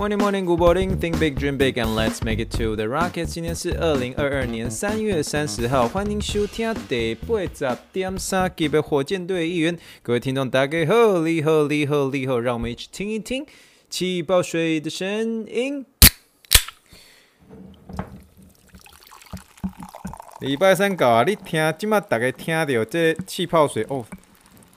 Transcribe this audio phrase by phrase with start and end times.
[0.00, 0.98] Morning, morning, good morning.
[0.98, 3.34] Think big, dream big, and let's make it to the Rockets.
[3.34, 9.78] 今天是二零二二年三月三十号，欢迎收听第八十点三集的火箭队一员。
[10.02, 13.44] 各位听众，大家好，你好，你好，你好，让我们一起听一听
[13.90, 15.84] 气泡水的声音。
[20.40, 24.06] 礼拜三搞啊，你听，今麦大家听到这气泡水哦，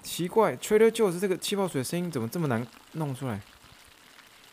[0.03, 3.39] 奇怪，Trader Joe's 这个气泡水声音怎么这么难弄出来？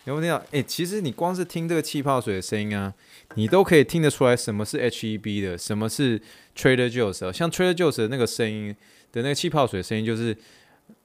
[0.05, 0.45] 有没有听到？
[0.53, 2.93] 哎、其实你光是听这个气泡水的声音啊，
[3.35, 6.21] 你都可以听得出来什么是 HEB 的，什么是
[6.57, 7.33] Trader Joe's。
[7.33, 8.75] 像 Trader Joe's 的那个声音
[9.13, 10.37] 的那个气泡水声音，就是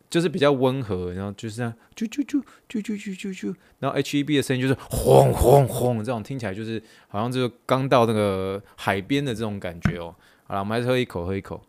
[0.09, 3.55] 就是比较温和，然后就是这样啾啾啾啾啾啾啾啾。
[3.79, 10.15] 然后 HEB 的声音就是轰轰轰，这种听起来就是好像就是刚到那个海边的这种感觉哦。
[10.47, 11.61] 好了，我们还是喝一口，喝一口。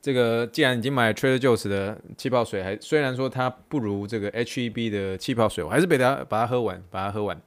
[0.00, 7.40] 这个既然已经买 Trader Joe's 的气泡水，还虽然说它不如这个 HEB 的气泡水，我还是被它把它喝完，把它喝完。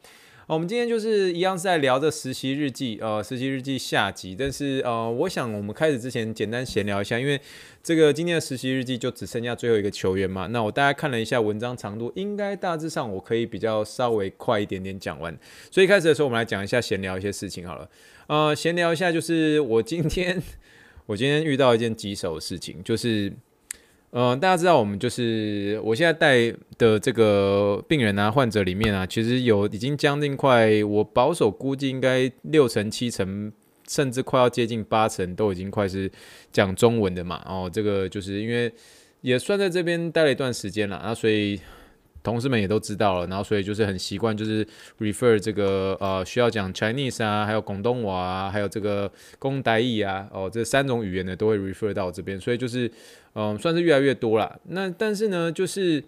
[0.48, 4.36] 我们今天就是一样是在聊着实习日记，呃，实习日记下集。
[4.38, 7.40] 但是呃，我想我们开始之前简单闲聊一下，因为
[7.82, 10.48] 这个今天的实习日记就只剩下最后一个球员嘛。
[10.48, 15.34] 那我大概看了一下文章长度，应该大致上我可以比较稍微快一点点讲完。
[15.72, 17.90] 所以开始的时候，我们来讲一下闲聊一些事情好了。
[18.28, 20.42] 呃，闲聊一下就是我今天。
[21.06, 23.30] 我今天遇到一件棘手的事情，就是，
[24.12, 33.52] 嗯、呃，大家知道我们就是我现在带的这个病人啊、患者里面啊，其实有已经将近快，我保守估计应该六成、七成，
[33.88, 36.12] 甚至快要接近八成，都已经快是
[36.52, 37.42] 讲中文的嘛。
[37.46, 38.72] 哦，这个就是因为
[39.22, 41.60] 也算在这边待了一段时间了，啊，所以。
[42.24, 44.66] 同事们也都知道了，然后所以就是很习惯，就是
[45.00, 52.92] refer 这个呃需要讲 Chinese 啊，还有广东话啊，还有这个公台语啊，哦这三种语言呢都会 refer 到这边，所以就是
[53.34, 54.60] 嗯、算是越来越多了。
[54.70, 56.04] 那但是呢，就是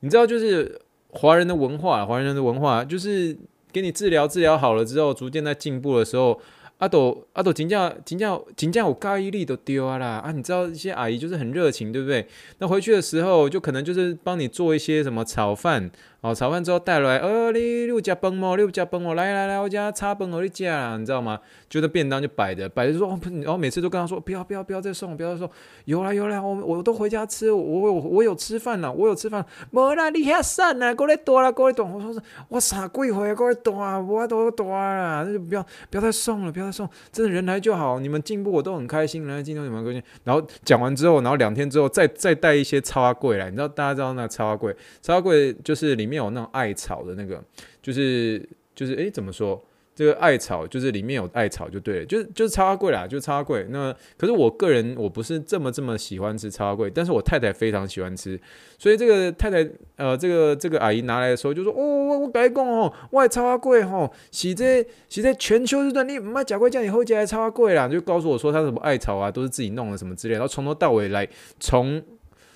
[0.00, 3.36] 你知道，就是华人的文化，华人的文化就是
[3.72, 6.40] 给你治疗治疗好了之后，逐渐在进步的时候。
[6.84, 10.18] 阿斗阿斗，真正真正真正有介意力都丢啊啦！
[10.18, 12.26] 啊，你知道一些阿姨就是很热情，对不对？
[12.58, 15.90] 那回去的时候就可能就是帮你做一些什么炒饭。
[16.24, 18.54] 哦，炒饭之后带来，呃，你你有加饭吗？
[18.56, 19.12] 你有加饭吗？
[19.12, 21.38] 来来来，我家炒饭给你加啦，你知道吗？
[21.68, 25.50] 就那便当就摆着，摆着说哦，然后每次都跟他说，不要不要不要再送，不要再送，
[25.84, 32.18] 有啦有啦，我我都回家吃，我我我有吃饭了，我有吃饭，没啦，你遐散啦，过来多啦，过来多，我说是
[32.48, 40.02] 我啥几回过来多啊，我都多啦，那就不要不要再送了，不要再送，真的人来就好，你们进步我都很开心，来进步你们开心。
[40.22, 46.13] 然后讲完之后，然后两天之后再再带一些超阿贵来，你知道大家知道那超阿贵，超阿贵就是里面。
[46.16, 47.42] 有那种艾草的那个，
[47.82, 49.62] 就是就是哎，怎么说？
[49.96, 53.64] 这个艾草就是里面有艾草就对了，就是就是插花贵啦，就插花贵。
[53.70, 58.36] 那可是我个人我不是这么这么喜欢吃插花贵，但是我太太非常喜欢吃，
[58.76, 59.64] 所以这个太太
[59.94, 71.28] 呃，这个这个阿姨拿来的时候就说：“哦，我我改讲哦，我超贵吼，是这是这全球是你唔爱假贵叫你后加超贵啦。”就告诉我说他什么艾草啊都是自己弄的什么之类，然后从头到尾来
[71.60, 72.02] 从。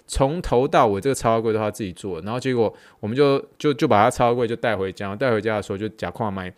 [0.08, 6.52] 从头到尾这个超贵都他自己做，然后结果我们就就就把它超贵就带回家，带回家的时候就假矿卖，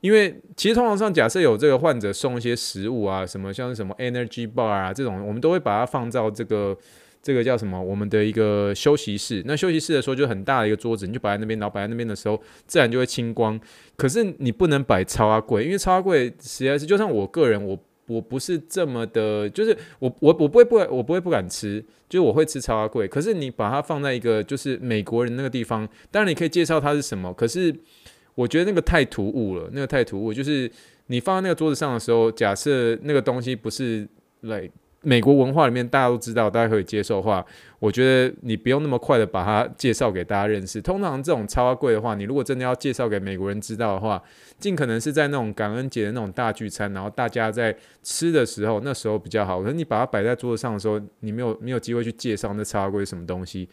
[0.00, 6.76] 因为其实通常上假设有这个患者送一些食物啊，什么像是什么 energy bar 啊这种，我们都会把它放到这个
[7.22, 9.42] 这个叫什么我们的一个休息室。
[9.44, 13.60] 那休息室的时候就很大的一个桌子，你就摆在那边，然后摆在那边的时候自然就会清光。
[13.96, 17.78] 可是你不能摆超贵，因为超贵实在是就像我个人我。
[18.06, 23.08] 我不是这么的，就是我我我不会不我不会不敢吃，就是我会吃超贵。
[23.08, 27.74] 可是你把它放在一个就是美国人那个地方，当然你可以介绍它是什么，可是
[28.34, 30.32] 我觉得那个太突兀了，那个太突兀。
[30.32, 30.70] 就是
[31.06, 34.08] 你放在那个桌子上的时候，假设那个东西不是
[34.42, 34.70] 来。
[35.04, 37.44] 美国文化里面，大家都知道，大家可以接受的话，
[37.78, 40.80] 我觉得你不用那么快的把它介绍给大家认识。
[40.80, 44.20] 通常这种超贵的话，你如果真的要介绍给美国人知道的话，
[44.58, 49.62] 尽可能是在那种感恩节的那种大聚餐，然后大家在吃的时候，那时候比较好。
[49.62, 53.68] 可是你把它摆在桌子上的时候，你没有没有机会去介绍那超贵是什么东西，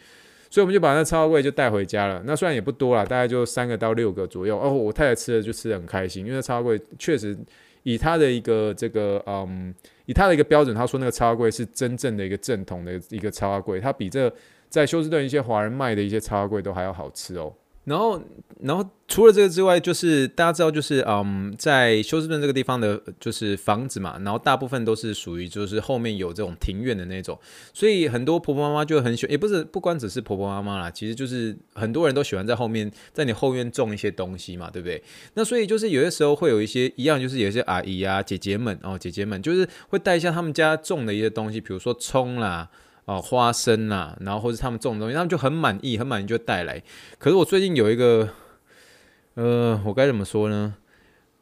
[0.50, 2.22] 所以我们就把那超贵就带回家了。
[2.25, 4.60] 那虽然也不多啦，大概就三个到六个左右。
[4.60, 7.38] 哦，我太太吃了就吃得很开心，因为超贵确实。
[7.83, 9.74] 以他的一个这个嗯，
[10.12, 14.30] 以他的一个标准，他说那个插花柜是真正的一个正统的一个插花柜，它比这
[14.68, 17.54] 在休斯顿一些华人卖的一些插花柜都还要好吃哦。
[17.83, 18.22] 然后，
[18.60, 27.38] 然后除了这个之外，就是大家知道，就是嗯，在休斯顿这个地方的，就是房子嘛，然后大部分都是属于就是后面有这种庭院的那种，
[27.74, 35.01] 所以很多婆婆妈妈就很喜欢，也不是不光只是婆婆妈妈啦，其实就是很多人都喜欢在后面，在你后院种一些东西嘛，对不对？
[35.33, 42.69] 那所以就是有些时候会有一些一样，就是有些阿姨啊、姐姐们哦，姐姐们就是会带一下他们家种的一些东西，比如说葱啦。
[43.12, 46.81] 哦，花生啊，然后或者他们种的东西，他们就很满意，很满意就带来。
[47.19, 48.30] 可是我最近有一个，
[49.34, 50.75] 呃，我该怎么说呢？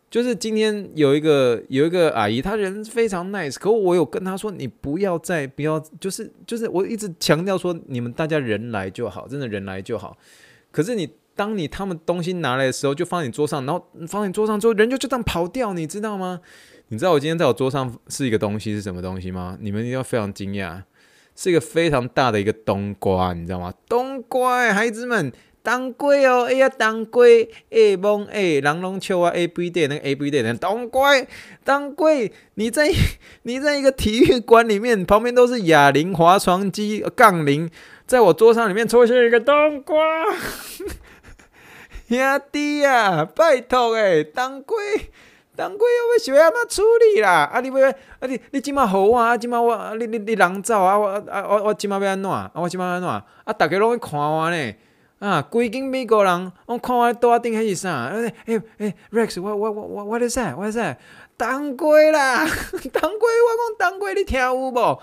[0.10, 10.18] 就是今天有一个有一个阿姨，她人非常 nice，可我有跟她说，你不要再不要，就是就是我一直强调说，你们大家人来就好，真的人来就好。
[10.72, 16.42] 可是你当你他们东西拿来的时候，就放你桌上，然后放你桌上之后，人就就这样跑掉，你知道吗？
[16.88, 19.56] 你知道我今天在我桌上是一个东西是什么东西吗？
[19.62, 20.82] 你们一定要非常惊讶。
[21.36, 23.74] 是一个非常大的一个冬瓜，你知道吗？
[23.88, 25.32] 冬瓜，孩子们，
[25.64, 31.12] 当归哦，哎呀，当归，哎，蒙，哎，狼龙球啊，A B 店那个 A B 店的冬瓜，
[31.64, 32.90] 当归，你在
[33.44, 37.70] 你在一个体育馆里面，旁边都是哑铃、划船机、杠铃，
[38.06, 39.98] 在我桌上里面出现一个冬瓜，
[42.10, 44.76] 兄弟呀，拜托哎，当归。
[45.60, 47.50] 当归要要想要安怎处理啦？
[47.52, 52.50] 啊，你要啊你你即马好我啊，即马我你你你人走啊，我啊我我即马要安怎啊？
[52.54, 53.22] 我即马安怎啊？
[53.46, 54.74] 逐个拢去看我呢？
[55.20, 58.06] 啊，规间美国人，我看我桌顶迄是啥？
[58.06, 60.56] 诶诶诶，Rex，我我我我我咧啥？
[60.58, 60.96] 我咧啥？
[61.36, 62.38] 当归啦，
[62.94, 65.00] 当归，我讲当归，你听有无？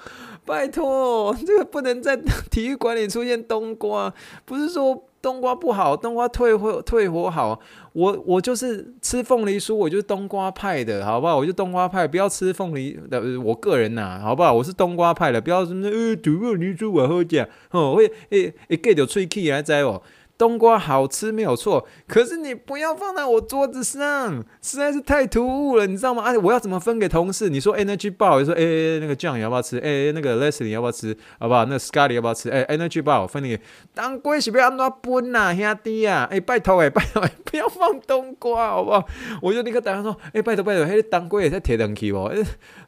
[0.47, 2.17] 拜托，这个不能在
[2.51, 4.15] 体育馆里出现冬瓜，
[4.47, 5.06] 不是说。
[5.21, 7.59] 冬瓜不好，冬瓜退火退火好。
[7.93, 11.37] 我我就是吃凤梨酥，我就是冬瓜派的，好不好？
[11.37, 13.41] 我就冬瓜派，不要吃凤梨的。
[13.41, 14.53] 我个人呐、好不好？
[14.53, 20.03] 我是冬瓜派的，不要什么呃，土凤梨酥我好讲，哦，会诶诶，get 到喙齿来知哦。
[20.39, 26.23] 冬瓜好吃没有错，可是你不要放在我桌子上，实在是太突兀了，你知道吗？
[26.27, 27.49] 而啊，我要怎么分给同事？
[27.49, 29.79] 你说 Energy Bar，我说哎哎那个酱你要不要吃？
[29.79, 31.17] 哎哎那个 Leslie 你要不要吃？
[31.39, 31.65] 好不好？
[31.65, 32.51] 那个 Scotty 要不要吃？
[32.51, 33.59] 哎 Energy Bar 我分你。
[33.95, 36.29] 当归是不要安怎分呐，兄弟啊！
[36.31, 39.03] 哎拜托哎拜托哎，不要放冬瓜好不好？
[39.41, 42.31] 我就立刻打电话说，哎拜托拜托，嘿当归也在铁等级哦，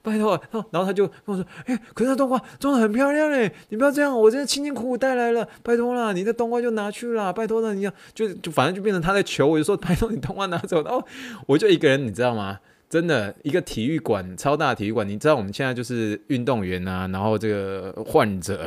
[0.02, 0.38] 拜托。
[0.70, 7.32] 然后他就跟我说，哎可是那冬瓜种的很漂亮嘞，你不要这样，我真的辛辛苦苦带来了，拜托啦，你的冬瓜就拿去了。
[7.38, 10.82] 拜托了，你要就就反正就变成他在求我，就说拜托你通话拿走。
[10.82, 11.06] 然后
[11.46, 12.58] 我就一个人，你知道吗？
[12.90, 18.66] 真的一个体育馆，超大体育馆，你知道我们现在就是运动员啊，然后这个患者。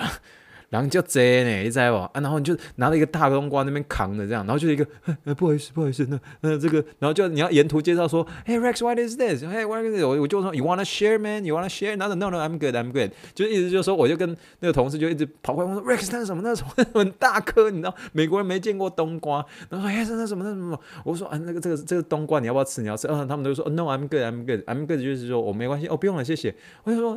[0.71, 1.97] 然后就这呢，你知道不？
[1.97, 4.87] 啊，然后你就拿了一个大冬瓜那边扛着这样，然后就是一个，
[5.25, 10.03] 呃，不好意思，不好意思，那那这个，然后就你要沿途介绍说，Hey Rex，what is this？Hey what is this？
[10.05, 13.11] 我我就说，You wanna share man？You wanna share？No，no，no，I'm good，I'm good。
[13.35, 16.41] 就是意思就是说，我就跟那个同事就一直跑过来问说，Rex，那是什么？
[16.41, 16.71] 那 什么？
[16.93, 19.45] 很大颗，你知道，美国人没见过冬瓜。
[19.69, 20.45] 然后说，哎，那什么？
[20.45, 20.79] 那什么？
[21.03, 22.81] 我说啊，那个这个这个冬瓜你要不要吃？
[22.81, 23.09] 你要吃？
[23.09, 26.55] 嗯，他们都说，No，I'm good，I'm good，I'm good，就是说我没关系，哦，不用了，谢谢。
[26.85, 27.13] 我就说，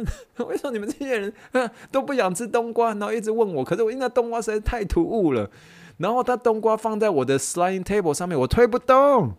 [0.48, 1.32] 为什么你们这些人
[1.92, 2.88] 都不想吃冬瓜？
[2.94, 3.43] 然后一直问。
[3.52, 5.50] 我，可是我应该冬瓜实在太突兀了，
[5.98, 9.34] 然后他冬瓜放在我的 sliding table 上面，我推不动。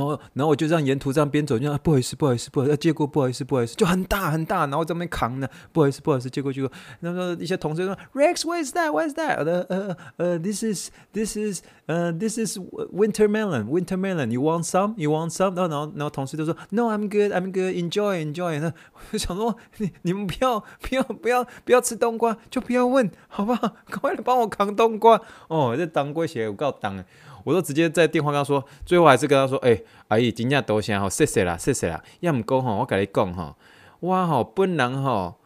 [0.00, 6.72] 然后，然后我就这样沿途这样边走，就不好意思，不好意思，不好意思，要借过，不好意思，不好意思，就很大很大，然后在那边扛呢，不好意思，不好意思，借过去过。
[7.00, 9.44] 那个一些同事说，Rex，what is that？What is that？
[9.44, 12.58] 呃呃呃，this is，this is，呃，this is
[12.92, 14.30] winter melon，winter melon。
[14.30, 15.54] You want some？You want some？
[15.54, 18.60] 然后，然后，然后同事就说，No，I'm good，I'm good，enjoy，enjoy。
[18.60, 23.76] 那我就想说，你你们不要不要不要不要吃冬瓜，就不要问，好不好？
[23.90, 25.20] 快来帮我扛冬瓜。
[25.48, 27.04] 哦，这当归鞋我够当。
[27.42, 32.02] 我都直接在电话跟他说，最后还是跟他说：“哎、阿姨，真正多谢吼，谢谢啦，谢谢啦。
[32.18, 33.54] 要唔过吼，我跟你讲吼，
[34.00, 35.36] 我吼本人吼，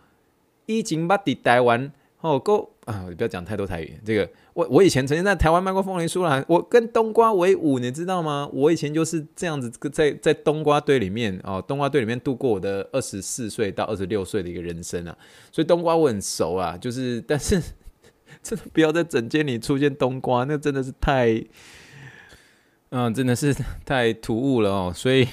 [0.65, 4.01] 以前捌伫台湾吼，过啊，不要讲太多台语。
[4.07, 8.49] 这个我我以前曾经在台湾卖过凤梨酥啦，我跟冬瓜为伍，你知道吗？
[8.55, 15.15] 我以前就是这样子，在在冬瓜堆里面哦，冬瓜堆里面度过我的二十四岁到二十六岁的一个人生啊。
[15.53, 17.61] 所以冬瓜我很熟啊，就是但是
[18.43, 21.45] 真的不要在整间里出现冬瓜，那真的是太。
[22.91, 25.27] 嗯，真的是 太突兀了哦，所以，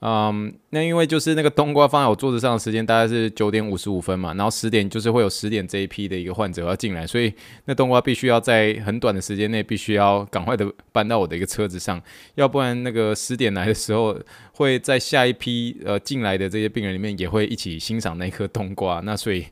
[0.00, 7.32] 嗯，那因为就是那个冬瓜放在我桌子上的时间大概是九点五十五分嘛，然后十点就是会有十点这一批的一个患者要进来，所以
[7.66, 12.00] 那冬瓜必须要在很短的时间内必须要赶快的搬到我的一个车子上，
[12.36, 14.18] 要不然那个十点来的时候
[14.52, 19.44] 会在下一批呃进来的这些病人里面也会一起欣赏那颗冬瓜，那所以，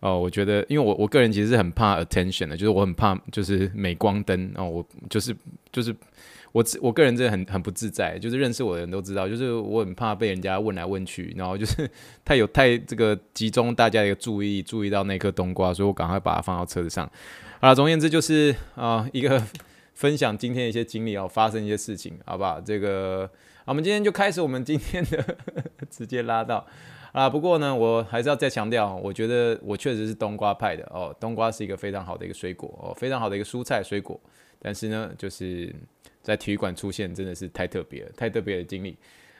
[0.00, 5.34] 哦、我觉得因为我我个人其实是很怕 attention 的，就是我很怕就是镁光灯哦，我就是
[5.72, 5.94] 就是。
[6.52, 11.90] 我我个人真的很很不自在，就是认识我的人都知道，就是我很怕被人家问来问去，然后就是
[12.24, 17.10] 太有太这个集中大家一个注意，注意到那颗冬瓜，所以我赶快把它放到车子上。
[17.60, 19.42] 好了，总而言之就是啊、一个
[19.94, 22.60] 分享今天一些经历哦，发生一些事情，好不好？
[22.60, 23.30] 这个，
[23.64, 25.36] 好，我们今天就开始我们今天的
[25.88, 26.66] 直接拉到
[27.12, 27.30] 啊。
[27.30, 31.14] 不过呢，我还是要再强调，我觉得我确实是冬瓜派的哦。
[31.20, 34.18] 冬瓜是一个非常好的一个水果哦，非常好的一个蔬菜水果。
[34.58, 35.74] 但是呢，就是
[36.22, 38.96] 在体育馆出现真的是太特别了，太特别的经历。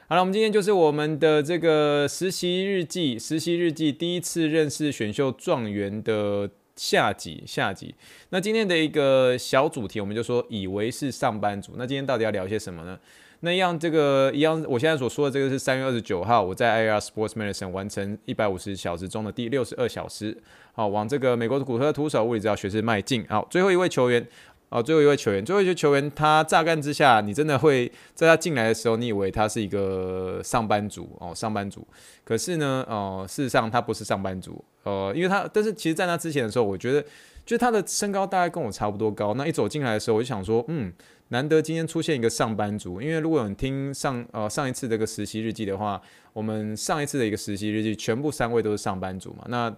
[0.09, 7.95] 好了，我们今天就是我们的这个实习日记，实习日记第一次认识选秀状元的下集，下集。
[8.31, 11.73] 那今天的一个小主题，我们就说以为是上班族。
[11.77, 12.99] 那今天到底要聊些什么呢？
[13.45, 20.37] 那一样这个一样，我现在所说的这个是三月二十九号，我在 IR Sports Medicine 完成一百五十小时中的第六十二小时，
[20.73, 23.27] 好，往这个美国的骨科徒手物理治疗学士迈进。
[23.29, 24.27] 好，最后一位球员。
[24.73, 31.87] 哦，最后一位球员，最后一位球员，他乍看之下，你真的会在他进来的时候，你以为他是一个上班族哦，上班族。
[32.25, 37.05] 可是呢，哦、事实上他不是上班族，呃，因为他，但是其实在那之前的时候，我觉得，
[37.45, 39.35] 就他的身高大概跟我差不多高。
[39.35, 40.91] 那一走进来的时候，我就想说，嗯，
[41.29, 43.03] 难得今天出现一个上班族。
[43.03, 46.01] 因为如果你听上呃上一次这个实习日记的话，
[46.33, 49.45] 我们上一次的一个实习日记，全部三位都是上班族嘛。
[49.49, 49.75] 那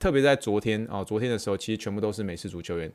[0.00, 2.90] 特别在昨天哦、昨天的时候，其实全部都是美式足球员。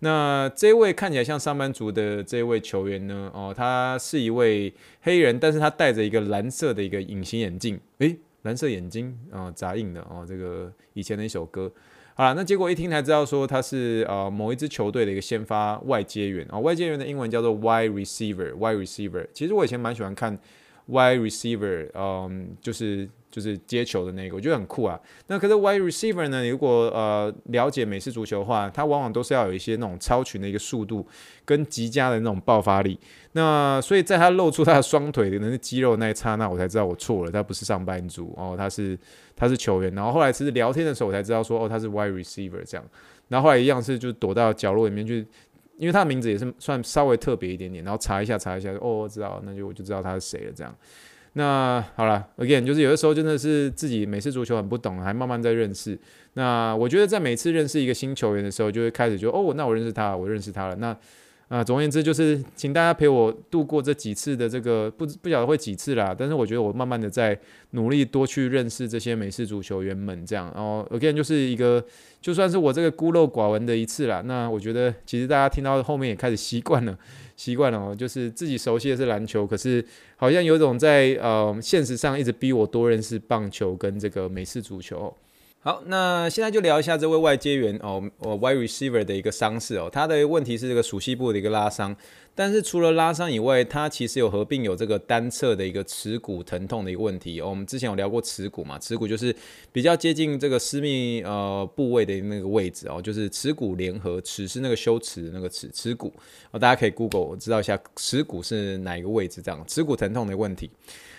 [0.00, 3.30] 那这位看起来像上班族的这位球员呢？
[3.32, 7.80] 哦，他是一位黑人，但是他戴着一个蓝色的一个隐形眼镜。
[7.98, 10.24] 诶，蓝色眼睛啊，杂印的哦。
[10.28, 11.72] 这个以前的一首歌。
[12.14, 16.60] 好了，那结果一听才知道说他是呃某一支球队的一个先发外接员啊、哦。
[16.60, 19.26] 外接员的英文叫做 wide receiver，wide receiver。
[19.32, 20.38] 其实我以前蛮喜欢看
[20.88, 23.08] wide receiver，嗯，就是。
[23.34, 24.96] 就是接球的那个，我觉得很酷啊。
[25.26, 26.48] 那可是 wide receiver 呢？
[26.48, 31.04] 如果呃了解美式足球的话，它往往都是要有一些那种超群的一个速度
[31.44, 32.96] 跟极佳的那种爆发力。
[33.32, 38.96] 那所以在他露出他的双腿的那个肌肉那一刹那，我才知道我错了，他不是上班族哦，他是
[39.34, 39.92] 他是球员。
[39.96, 42.86] 然后后来其实聊天的时候，我才知道说哦，他是 wide receiver 这样。
[43.26, 45.26] 然后后来一样是就躲到角落里面去，
[45.76, 47.82] 因为他的名字也是算稍微特别一点点。
[47.82, 50.72] 然后查一下查一下，哦，我知道，那就我就知道他是谁了这样。
[51.36, 55.98] 那好了，again，就是有的时候真的是自己每次足球很不懂，还慢慢在认识。
[56.34, 60.76] 那我觉得在每次认识一个新球员的时候，就会开始就哦，那我认识他，我认识他了。
[60.76, 60.96] 那
[61.48, 66.14] 啊，总而言之，就是请大家陪我度过这几次的这个不不晓得会几次啦。
[66.18, 67.38] 但是我觉得我慢慢的在
[67.72, 70.50] 努力多去认识这些美式足球员们，这样。
[70.54, 71.84] 然后 again，就是一个
[72.20, 74.22] 就算是我这个孤陋寡闻的一次啦。
[74.22, 76.98] 那我觉得其实大家听到后面也开始习惯了。
[77.36, 79.84] 习惯了哦，就是自己熟悉的是篮球，可是
[80.14, 85.12] 好像有种在呃现实上一直逼我多认识棒球跟这个美式足球。
[85.64, 91.96] 好，那现在就聊一下这位外接员哦，哦，wide receiver 的一个伤势哦，他的问题是这个鼠蹊部的一个拉伤。
[92.34, 97.40] 但是除了拉伤以外，他其实有合并有这个单侧的一个耻骨疼痛的一个问题。
[97.40, 99.34] 哦，我们之前有聊过耻骨嘛，耻骨就是
[99.72, 106.12] 比较接近这个私密呃部位的那个位置哦，就是耻骨联合，耻是那个羞耻那个耻，耻骨
[106.50, 110.68] 哦，大家可以 Google 知道一下耻骨是哪一个位置，这样耻骨疼痛的问题。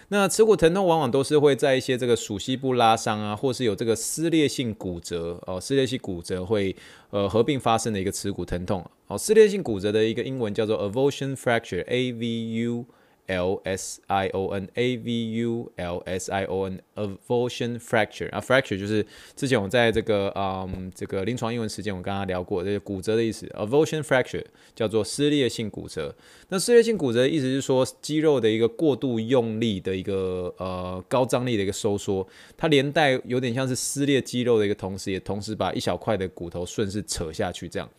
[0.10, 6.76] 那耻骨疼痛往往都是会在一些这个鼠膝部拉伤啊，或是有这个撕裂性骨折哦，撕裂性骨折会
[7.10, 12.86] 呃合并发生的一个耻骨疼痛哦，撕裂性骨折的一个英文叫做 avulsion fracture，A V U。
[13.28, 18.78] L S I O N A V U L S I O N avulsion fracture 啊，fracture
[18.78, 19.06] 就是
[19.36, 26.16] 之前我在这个嗯这个临床英文时间我跟大家聊过这个骨折的意思，avulsion fracture 叫做撕裂性骨折。
[26.50, 37.90] 那撕裂性骨折的意思是说肌肉的一个过度用力的一个呃高张力的一个收缩，它连带有点像是撕裂肌肉的一个同时，也同时把一小块的骨头顺势扯下去这样。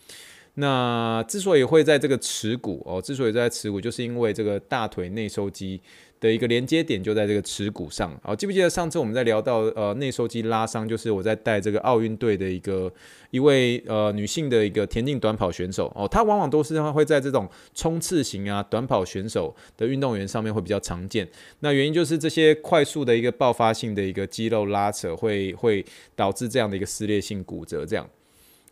[0.58, 5.78] 那之所以会在这个耻骨哦，之所以在耻骨，就是因为这个大腿内收肌
[6.18, 8.18] 的一个连接点就在这个耻骨上。
[8.22, 12.90] 好，记不记得上次我们在聊到呃内收肌拉伤，就是我在带这个奥运队的一个
[13.30, 21.28] 一位呃女性的一个田径短跑选手哦，她往往都是会在这种冲刺型啊短跑选手的运动员上面会比较常见。
[21.60, 25.84] 那原因就是这些快速的一个爆发性的一个肌肉拉扯会会
[26.14, 28.08] 导致这样的一个撕裂性骨折这样。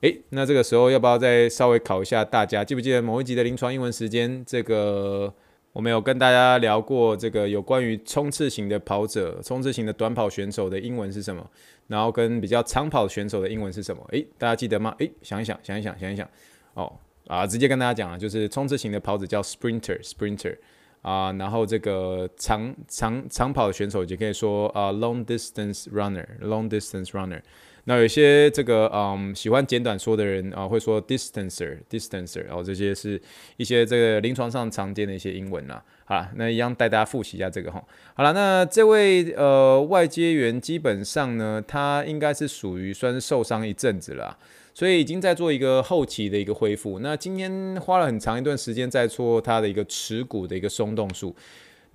[0.05, 2.63] 诶，那这个时候要不要再稍微考一下大家？
[2.63, 4.45] 记不记得某一集的临床英文时间？
[4.45, 5.33] 这个
[5.73, 11.51] 我们有跟大家聊过，这个有关于冲刺型的跑者、冲刺型的短跑选手的英文是什么？
[11.87, 14.07] 然后跟比较长跑选手的英文是什么？
[14.11, 14.95] 诶，大家记得吗？
[14.99, 16.29] 诶，想一想，想一想，想一想。
[16.75, 16.93] 哦
[17.27, 20.55] 啊，直接跟大家讲啊，就是冲刺型的跑者叫 sprinter，sprinter
[21.01, 27.41] 啊，然后这个长长长跑的选手就可以说啊，long distance runner，long distance runner。
[27.85, 33.21] 那有些这个嗯喜欢简短说的人啊，会说 distancer distancer，然后这些是
[33.57, 35.83] 一些这个临床上常见的一些英文啦。
[36.07, 37.83] 好，那一样带大家复习一下这个哈。
[38.15, 44.37] 好了，那这位呃外接员基本上呢，他应该是属于算是受伤一阵子了，
[44.73, 46.99] 所以已经在做一个后期的一个恢复。
[46.99, 51.35] 那今天花了很长一段时间在做他的一个耻骨的一个松动术。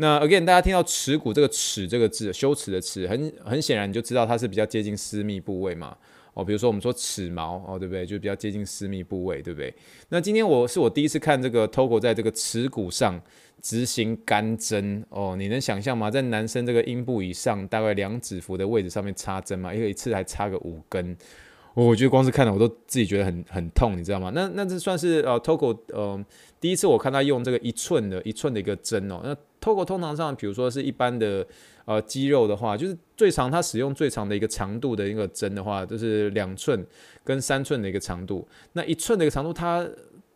[0.01, 5.93] 那 again，大家听到耻骨这个耻这个字，羞耻的耻，很很显然你就知道它是比较接近私密部位嘛。
[6.33, 8.05] 哦，比如说我们说耻毛哦，对不对？
[8.05, 9.73] 就比较接近私密部位，对不对？
[10.07, 13.21] 那今天我是我第一次看这个 Togo 在这个耻骨上
[13.61, 16.09] 执行干针哦，你能想象吗？
[16.09, 21.13] 在男生这个阴部以上大概两指幅的位置上面插针嘛，因为一次还插个五根。
[21.87, 24.31] 我觉得光是看了我都自己觉得很很痛，你知道吗？
[24.33, 26.23] 那那这算是呃 Togo 呃
[26.59, 29.21] 第一次我看他用这个一寸的一寸的一个针哦。
[29.23, 31.45] 那 Togo 通常上，比如说是一般的
[31.85, 36.85] 呃肌肉的话，就是最长它使用最长的一个长度的一个针的话，就是两寸
[37.23, 38.47] 跟三寸的一个长度。
[38.73, 39.87] 那一寸的一个长度它。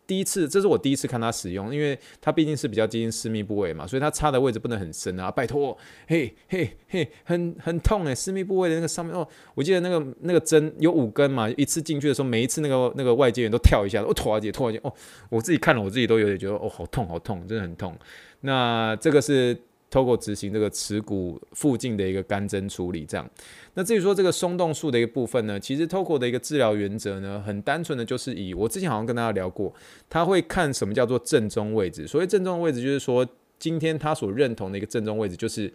[0.06, 5.32] 第一次，这是我第一次看他使用，因为它毕竟是比较接近私密部位嘛，所以它插的位置不能很深啊。
[5.32, 14.94] 拜托，嘿嘿嘿，很很痛诶，私密部位的那个上面哦，我记得那个那个针有五根嘛，一次进去的时候，每一次那个那个外接员都跳一下，哦，突然间突然间，哦，
[15.30, 17.98] 我自己看了，我自己都有点觉得哦，好痛好痛，真的很痛。
[18.42, 19.58] 那这个是。
[19.94, 23.30] 透过执行这个耻骨附近的一个干针处理，这样。
[23.76, 29.72] 那至于说这个松动术的一个部分呢，其实透过的一个治疗原则呢，很单纯的就是以我之前好像跟大家聊过，
[30.10, 32.08] 他会看什么叫做正中位置。
[32.08, 33.24] 所谓正中位置，就是说
[33.60, 35.72] 今天他所认同的一个正中位置，就是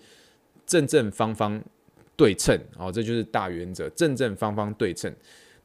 [0.66, 1.62] 正正方方
[2.16, 5.14] 对称哦，这就是大原则，正正方方对称。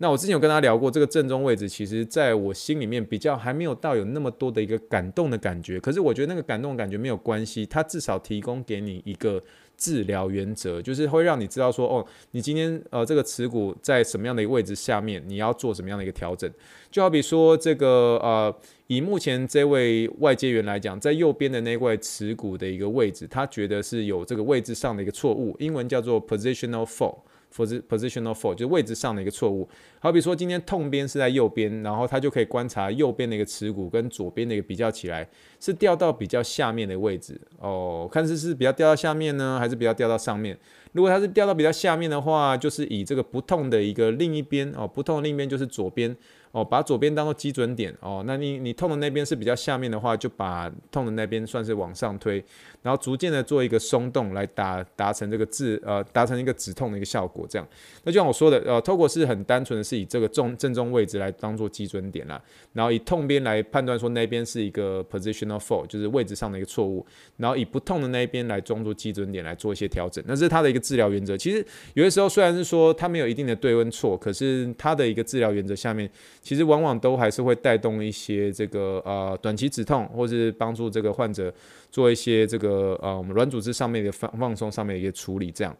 [0.03, 5.79] 那我之前有跟他聊过，这个正中位置，其实在我心里面比较还没有到有那么多的一个感动的感觉。
[5.79, 9.41] 可是我觉得那个感动的感觉没有关系，它至少提供给你一个
[9.77, 16.51] 治疗原则，就是会让你知道说，哦，你今天呃这个耻骨在什么样的一个位置下面，你要做什么样的一个调整。
[16.91, 18.53] 就好比说这个呃，
[18.87, 27.19] 以目前这位外接员来讲，在右边的那块耻骨的一个位置，他觉得是有这个位置上的一个错误，英文叫做 positional fall。
[27.53, 29.67] Positional fault 就是位置上的一个错误。
[29.99, 35.27] 好比说今天痛边是在右边，然后他就可以观察右边的一个耻骨跟左边的一个比较起来，
[35.59, 38.09] 是掉到比较下面的位置哦。
[38.11, 40.57] 看是是比较掉到下面呢，还是比较掉到上面？
[40.93, 46.15] 如果它是掉到比较下面的话，就是以这个不痛的一个另一边哦，不痛的另一边就是左边。
[46.51, 52.45] 哦，把左边当做基准点哦，那你你痛的那边是比较下面的话，就把痛的那边算是往上推，
[52.83, 57.47] 然后逐渐的做一个松动，来达达成这个治呃达成一个止痛的一个效果。
[57.49, 57.67] 这样，
[58.03, 62.39] 那就像我说的，呃透过是很单纯的是以这个中正中位置来当做基准点啦，
[62.73, 67.03] 然后以痛边来判断说那边是一个 positional fault，就是位置上的一个错误，
[67.37, 70.23] 然后以不痛的那一边来装作基准点来做一些调整。
[70.27, 71.37] 那这是它的一个治疗原则。
[71.37, 76.09] 其实有的时候虽然是说它没有一定的对跟错，可是它的一个治疗原则下面。
[76.41, 81.53] 其实往往都还是会带动一些这个呃短期止痛，或是帮助这个患者
[81.93, 85.51] 做一些这个呃我们软组织上面的放放松上面的一个处理。
[85.51, 85.77] 这样，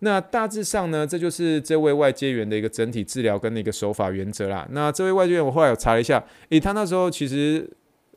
[0.00, 4.68] 那大致上呢，这就是这位外接员的一个整体治疗跟那个手法原则啦。
[4.70, 7.66] 那这位外接员我后来有查了一下，诶，他那时候其实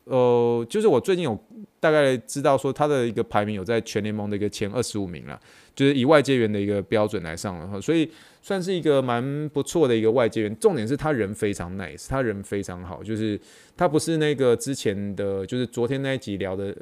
[0.03, 1.39] 呃就是我最近有
[1.79, 5.39] 大概知道说他的一个排名有在全联盟的一个前二十五名了，
[5.73, 8.11] 就是以外接员的一个标准来上的话，所以。
[8.41, 13.37] 算是一个蛮不错的一个外接员，重点是他人非常 nice，他人非常好，就是
[13.75, 16.73] 他不是那个之前的，就是昨天那一集聊的，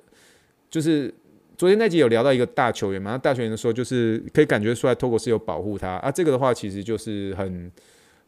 [0.69, 1.13] 就是
[1.58, 7.71] 昨天那集有聊到一个大球员嘛，那大球员的时候就是可以感觉出来，Togo 是有保护他啊，这个的话其实就是很。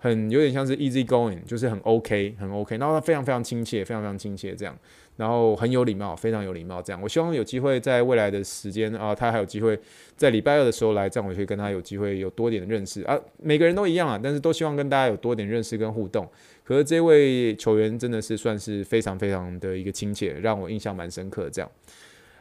[0.02, 2.78] 很有点像是 easy going，就是很 OK，很 OK。
[2.78, 4.74] 然后他非常非常亲切，非常非常亲切这样，
[5.18, 7.02] 然后很有礼貌，非常有礼貌这样。
[7.02, 9.78] 我希望有机会在未来的时间啊，他还有机会
[10.16, 13.20] 在礼拜二的时候来，这样我可以跟他有机会有多点的认识啊。
[13.44, 16.26] 每个人都一样啊，但是都希望跟大家有多点认识跟互动。
[16.64, 21.70] 可是这位球员真的是算是非常非常的一个亲切，让我印象蛮深刻的这样。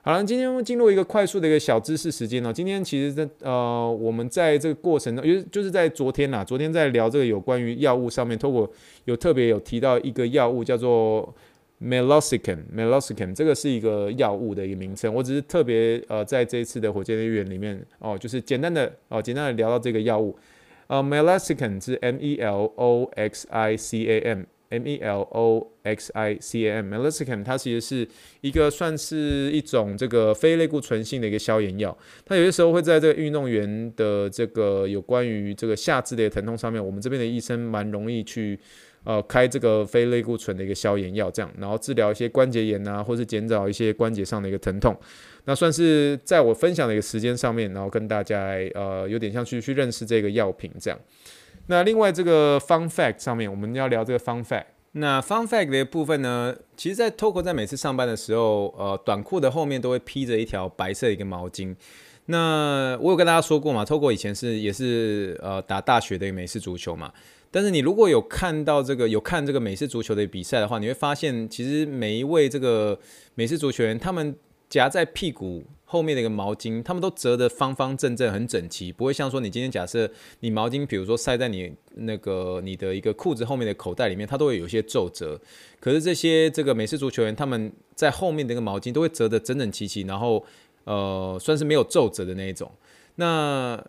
[0.01, 2.53] 好了，今天进入一个快速的一个小知识时间呢。
[2.53, 8.71] 今天其实在呃，我们在这个过程中，就就是在昨天呐，昨天在聊这个有关于药物上面透过
[9.05, 11.35] 有特别有提到一个药物叫做
[11.83, 15.13] Meloxicam，Meloxicam 这个是一个药物的一个名称。
[15.13, 20.35] 我只是特别呃，在这一次的火箭队员里面哦，就是简单的哦，简单的聊到这个药物。
[20.87, 24.43] 呃，Meloxicam 是 M E L O X I C A M。
[24.71, 28.09] M E L O X I C A M，Meloxicam 它其实是
[28.41, 31.97] 一个算是一种这个非类固醇性的一个消炎药。
[32.25, 38.59] 它有些时候会在这个运动员的这个有关于这个下肢的疼痛上面，我们这边的医生蛮容易去
[39.05, 44.95] 呃开这个非类固醇的一个消炎药，这样然后治疗一些关节炎啊，或是减少一些关节上的一个疼痛。
[45.47, 51.01] 那算是在我分享的一个时间上面，然后跟大家呃有点像去去认识这个药品这样。
[51.69, 54.65] 那另外这个 fun fact 上面，我们要聊这个 fun fact。
[54.93, 61.77] 那 fun fact 的部分呢，其实，在 Togo 在每次上班的时候，呃，短裤的后面都会披着一条白色的一个毛巾。
[62.27, 67.13] 那我有跟大家说过嘛，Togo 以前是也是呃打大学的一个美式足球嘛。
[67.51, 72.99] 但是你如果有看到这个有看这个美式足球的比赛的话，你会发现，其实每一位这个
[73.35, 74.35] 美式足球员，他们
[74.69, 80.09] 夹在屁股后面的一个毛巾，他们都折得方方正正、很整齐，不会像说你今天假设
[80.41, 85.41] 你毛巾，比如说塞在你那个你的一个裤子后面的口袋里面，它都会有一些皱褶。
[85.81, 90.45] 可是这些这个美式足球员，他们在后面的一个毛巾都会折得整整齐齐，然后
[90.85, 92.71] 呃算是没有皱褶的那一种。
[93.15, 93.83] 那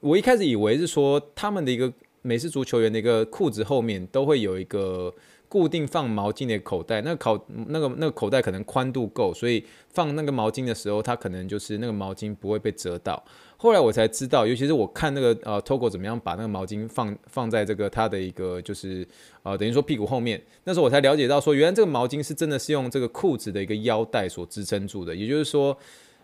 [0.00, 5.14] 我一开始以为是说他们的一个美式足球员的一个裤子后面都会有一个。
[5.50, 13.20] 固定放毛巾的口袋，那口那个那个口袋可能宽度够，所以放那个毛巾的时候，它可能就是那个毛巾不会被折到。
[13.56, 19.04] 后来我才知道，尤其是我看那个呃 Togo 怎么样把那个毛巾放放在这个它的一个就是
[19.42, 25.76] 呃等于说屁股后面，那时候我才了解到说，原来这个毛巾是真的是用这个裤子的一个腰带所支撑住的，也就是说，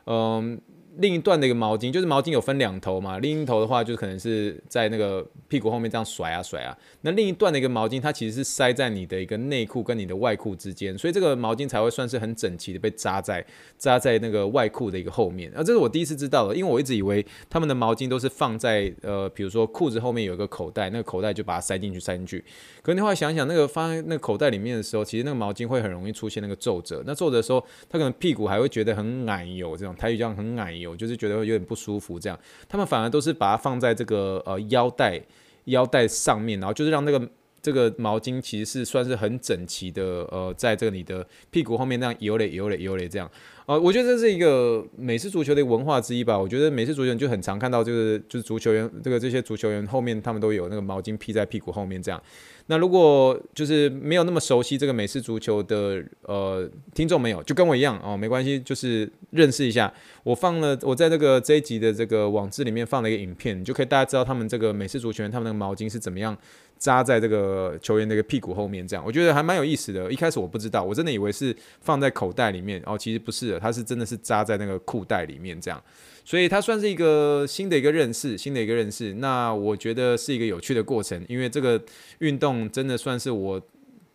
[0.05, 0.59] 嗯、
[0.99, 6.77] 另一段的一个毛巾，就是毛巾有分两头嘛，另一头的话就可能是在那个屁股后面这样甩啊甩啊。
[7.03, 13.45] 那另一段的一个毛巾，它其实是塞在你的一个内裤跟你的外裤之间，所以这个毛巾才会算是很整齐的被扎在
[13.77, 15.51] 扎在那个外裤的一个后面。
[15.53, 22.43] 啊，这是我第一次知道的，因为我一直以为他们的毛巾都是放在呃，比如说裤子后面有一个口袋，那个口袋就把它塞进去塞进去。
[22.83, 27.03] 可是你后来想想，那个放在那个口袋里面的时候，其实那个毛巾会很容易出现那个皱褶。
[27.05, 30.86] 那皱褶的时候，他可能屁股还会觉得很矮油，这种台语叫很矮油。
[30.87, 35.21] 我就是觉得有点不舒服，这样他们反而都是把它放在这个呃腰带
[35.65, 37.29] 腰带上面，然后就是让那个
[37.61, 43.29] 这个毛巾其实是算是很整齐的，呃，在这个你的屁股后面那样游嘞游嘞游嘞这样。
[43.67, 46.39] 呃，我觉得这是一个美式足球的文化之一吧。
[46.39, 52.23] 我觉得美式足球就很常看到，就是就是足球员这个这些足球员后面他们都有那个毛巾披在屁股后面这样。
[52.69, 59.93] 那如果就是没有那么熟悉这个美式足球的呃听众没有，就跟我一样哦，没关系，就是认识一下。
[60.25, 66.37] 我放了我在这个这一集的这个网志里面放了一个影片，你就可以大家知道他们这个美式足球员他们那个毛巾是怎么样
[66.77, 69.05] 扎在这个球员那个屁股后面这样。
[69.07, 70.11] 我觉得还蛮有意思的。
[70.11, 75.81] 一开始我不知道，我真的以为是放在口袋里面哦，其实不是的，它是真的是扎在那个裤袋里面这样。
[76.27, 79.15] 所以它算是一个新的一个认识，新的一个认识。
[79.15, 81.81] 那我觉得是一个有趣的过程，因为这个
[82.19, 83.63] 运动真的算是我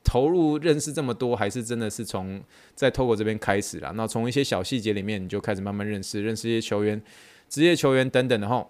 [0.04, 2.44] 投入认识这么多，还是真的是从
[2.76, 3.94] 在透过这边开始了。
[3.96, 7.02] 那从一些小细节里面，你就开始慢慢认识，认识一些球员、
[7.48, 8.70] 职业球员等等的吼。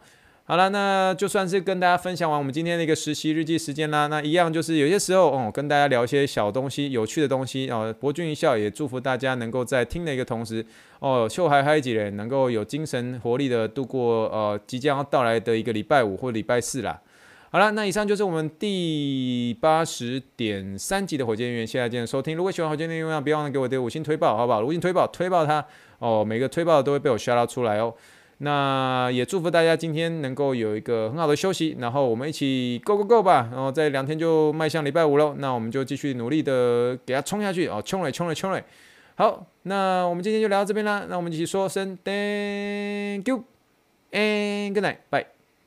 [0.51, 4.07] 好了，那就算是跟大家分享完我们今天的一个实习日记时间啦。
[4.07, 7.95] 那一样就是有些时候哦，跟大家聊一些小东西、有趣的东西哦。
[8.01, 10.65] 博君一笑，也祝福大家能够在听的一个同时
[10.99, 16.99] 哦，秀嗨嗨几人能够有精神活力的度过呃即将要到来的一个礼拜五或礼拜四啦。
[17.49, 22.35] 好了，那以上就是我们第八十点三集的火箭员，谢谢大家收听。
[22.35, 24.59] 如果喜欢火箭员，别忘了给我点五星推爆，好不好？
[24.59, 25.65] 五星推爆，推爆它
[25.99, 27.93] 哦，每个推爆都会被我 shout 出来哦。
[28.43, 35.35] 那也祝福大家今天能够有一个很好的休息，然后我们一起 go go go 吧，然后在两天就迈向礼拜五喽。
[35.37, 38.63] 那我们就继续努力的给它冲下去哦，冲嘞冲嘞冲嘞！
[39.15, 43.43] 好，那我们今天就聊到这边啦，那我们一起说声 thank you
[44.11, 45.40] and good night，bye。